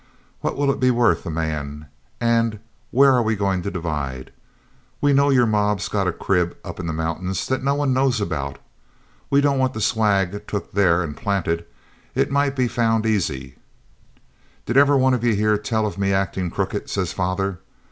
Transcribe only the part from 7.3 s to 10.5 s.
that no one knows about. We don't want the swag